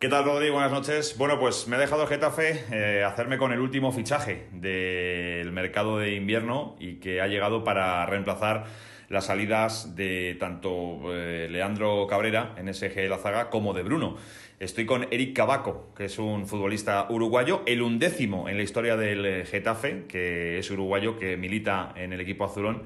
[0.00, 0.48] ¿Qué tal, Rodri?
[0.48, 1.18] Buenas noches.
[1.18, 6.14] Bueno, pues me ha dejado Getafe eh, hacerme con el último fichaje del mercado de
[6.14, 8.64] invierno y que ha llegado para reemplazar
[9.10, 14.16] las salidas de tanto eh, Leandro Cabrera en SG La Zaga como de Bruno.
[14.58, 19.44] Estoy con Eric Cabaco, que es un futbolista uruguayo, el undécimo en la historia del
[19.44, 22.84] Getafe, que es uruguayo, que milita en el equipo azulón.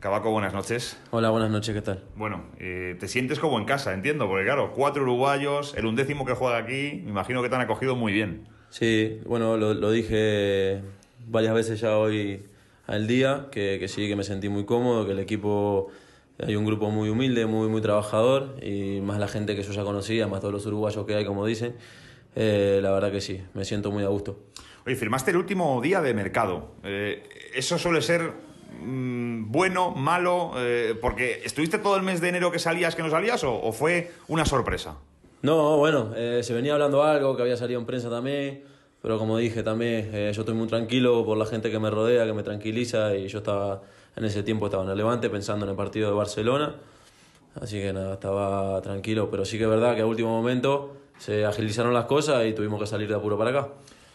[0.00, 0.96] Cabaco, buenas noches.
[1.10, 2.04] Hola, buenas noches, ¿qué tal?
[2.14, 6.34] Bueno, eh, te sientes como en casa, entiendo, porque claro, cuatro uruguayos, el undécimo que
[6.34, 8.46] juega aquí, me imagino que te han acogido muy bien.
[8.70, 10.82] Sí, bueno, lo, dije
[11.26, 12.44] varias veces ya hoy
[12.86, 15.88] al día, que, sí, que me sentí muy cómodo, que el equipo
[16.38, 19.82] hay un grupo muy humilde, muy, muy trabajador, y más la gente que yo ya
[19.82, 21.74] conocía, más todos los uruguayos que hay, como dicen,
[22.36, 24.44] eh, la verdad que sí, me siento muy a gusto.
[24.86, 26.76] Oye, firmaste el último día de mercado.
[26.84, 28.32] Eh, eso suele ser
[28.80, 30.52] Mm, bueno, malo?
[30.56, 34.12] Eh, porque ¿estuviste todo el mes de enero que salías, que no salías o, fue
[34.28, 34.96] una sorpresa?
[35.42, 38.64] No, bueno, eh, se venía hablando algo, que había salido en prensa también,
[39.02, 42.26] pero como dije también, eh, yo estoy muy tranquilo por la gente que me rodea,
[42.26, 43.82] que me tranquiliza y yo estaba,
[44.16, 46.74] en ese tiempo estaba en el Levante pensando en el partido de Barcelona,
[47.60, 51.44] así que nada, estaba tranquilo, pero sí que es verdad que a último momento se
[51.44, 53.68] agilizaron las cosas y tuvimos que salir de apuro para acá.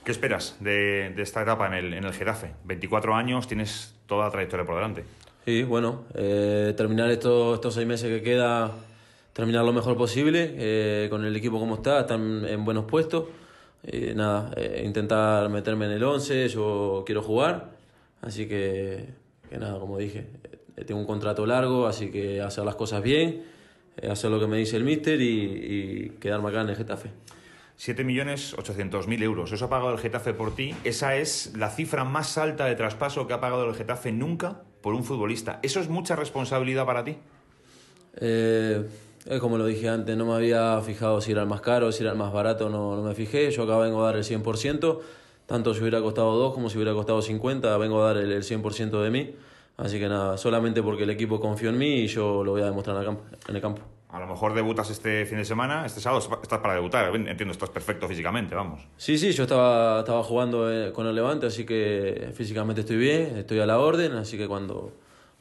[0.03, 2.51] ¿Qué esperas de, esta etapa en el, en el Getafe?
[2.65, 5.05] 24 años, tienes toda la trayectoria por delante.
[5.45, 8.71] Sí, bueno, eh, terminar estos, estos seis meses que queda,
[9.31, 13.25] terminar lo mejor posible, eh, con el equipo como está, están en buenos puestos.
[13.83, 14.51] Eh, nada,
[14.83, 17.71] intentar meterme en el 11, yo quiero jugar,
[18.21, 19.05] así que,
[19.49, 20.27] que nada, como dije,
[20.85, 23.43] tengo un contrato largo, así que hacer las cosas bien,
[24.09, 27.09] hacer lo que me dice el míster y, y quedarme acá en el Getafe.
[27.79, 29.51] 7.800.000 euros.
[29.51, 30.75] Eso ha pagado el Getafe por ti.
[30.83, 34.93] Esa es la cifra más alta de traspaso que ha pagado el Getafe nunca por
[34.93, 35.59] un futbolista.
[35.63, 37.17] ¿Eso es mucha responsabilidad para ti?
[38.17, 38.85] Eh,
[39.39, 42.11] como lo dije antes, no me había fijado si era el más caro, si era
[42.11, 43.49] el más barato, no, no me fijé.
[43.51, 44.99] Yo acá vengo a dar el 100%,
[45.45, 48.43] tanto si hubiera costado 2 como si hubiera costado 50, vengo a dar el, el
[48.43, 49.35] 100% de mí.
[49.77, 52.65] Así que nada, solamente porque el equipo confió en mí y yo lo voy a
[52.65, 53.81] demostrar en el campo.
[54.13, 57.71] A lo mejor debutas este fin de semana, este sábado estás para debutar, entiendo, estás
[57.71, 58.79] perfecto físicamente, vamos.
[58.95, 63.37] Sí, sí, yo estaba, estaba jugando eh, con el Levante, así que físicamente estoy bien,
[63.37, 64.93] estoy a la orden, así que cuando,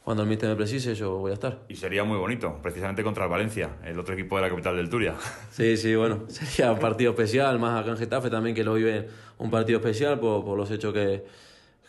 [0.03, 1.59] cuando el míster me precise yo voy a estar.
[1.69, 4.89] Y sería muy bonito, precisamente contra el Valencia, el otro equipo de la capital del
[4.89, 5.13] Turia.
[5.51, 9.07] Sí, sí, bueno, sería un partido especial, más acá en Getafe también que lo vive
[9.37, 11.23] un partido especial por, por los hechos que,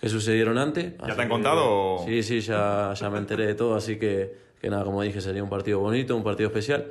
[0.01, 0.95] que sucedieron antes.
[1.07, 1.99] ¿Ya te han contado?
[2.05, 5.43] Sí, sí, ya, ya me enteré de todo, así que que nada, como dije, sería
[5.43, 6.87] un partido bonito, un partido especial.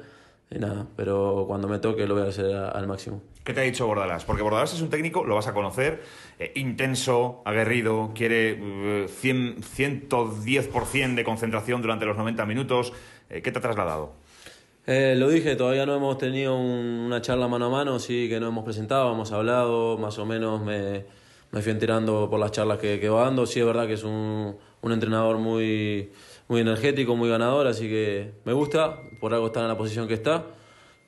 [0.51, 3.23] Y nada, pero cuando me toque lo voy a hacer al máximo.
[3.43, 4.25] ¿Qué te ha dicho Bordalas?
[4.25, 6.03] Porque Bordalas es un técnico, lo vas a conocer,
[6.37, 12.93] eh, intenso, aguerrido, quiere 110% eh, de concentración durante los 90 minutos.
[13.31, 14.13] Eh, ¿Qué te ha trasladado?
[14.85, 18.65] lo dije, todavía no hemos tenido una charla mano a mano, sí que no hemos
[18.65, 21.05] presentado, hemos hablado, más o menos me,
[21.53, 23.45] me fui enterando por las charlas que, que va dando.
[23.45, 26.11] Sí, es verdad que es un, un entrenador muy
[26.47, 30.13] muy energético, muy ganador, así que me gusta, por algo está en la posición que
[30.15, 30.45] está.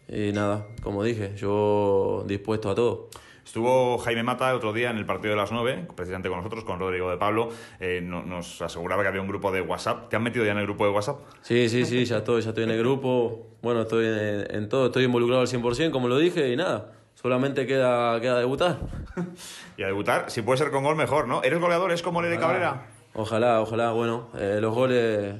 [0.08, 3.10] Y nada, como dije, yo dispuesto a todo.
[3.44, 6.64] Estuvo Jaime Mata el otro día en el partido de las 9, precisamente con nosotros,
[6.64, 7.50] con Rodrigo de Pablo.
[7.80, 10.10] Eh, nos aseguraba que había un grupo de WhatsApp.
[10.10, 11.20] ¿Te han metido ya en el grupo de WhatsApp?
[11.42, 13.48] Sí, sí, sí, ya estoy, ya estoy en el grupo.
[13.62, 14.06] Bueno, estoy
[14.50, 16.92] en, todo, estoy involucrado al 100%, como lo dije, y nada,
[17.26, 18.78] solamente queda, queda debutar.
[19.78, 21.42] y a debutar, si puede ser con gol, mejor, ¿no?
[21.42, 21.92] ¿Eres goleador?
[21.92, 22.86] ¿Es como le de Cabrera?
[23.16, 23.94] Ojalá, ojalá.
[23.94, 25.34] Bueno, eh, los goles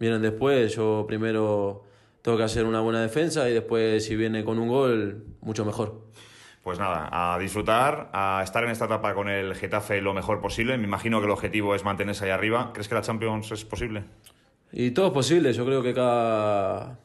[0.00, 0.74] vienen después.
[0.74, 1.84] Yo primero
[2.22, 6.06] tengo que hacer una buena defensa y después si viene con un gol, mucho mejor.
[6.62, 10.78] Pues nada, a disfrutar, a estar en esta etapa con el Getafe lo mejor posible.
[10.78, 12.70] Me imagino que el objetivo es mantenerse ahí arriba.
[12.72, 14.04] ¿Crees que la Champions es posible?
[14.72, 15.52] Y todo es posible.
[15.52, 16.98] Yo creo que cada,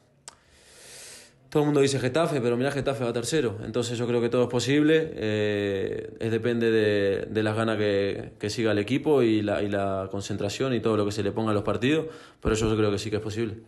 [1.52, 3.58] todo el mundo dice Getafe, pero mira, Getafe va tercero.
[3.62, 5.12] Entonces yo creo que todo es posible.
[5.16, 10.72] Eh, es depende de, las ganas que, siga el equipo y la, y la, concentración
[10.72, 12.06] y todo lo que se le ponga a los partidos.
[12.40, 13.58] Pero yo creo que sí que es posible.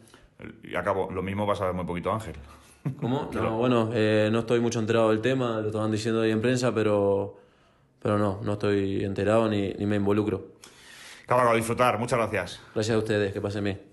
[0.63, 2.37] Y acabo, lo mismo va a saber muy poquito Ángel.
[2.99, 3.29] ¿Cómo?
[3.35, 6.75] No, bueno, eh, no estoy mucho enterado del tema, lo estaban diciendo ahí en prensa,
[6.75, 7.37] pero,
[8.01, 10.53] pero no, no estoy enterado ni, ni me involucro.
[11.27, 11.99] Caballo, a disfrutar.
[11.99, 12.63] Muchas gracias.
[12.75, 13.93] Gracias a ustedes, que pasen bien.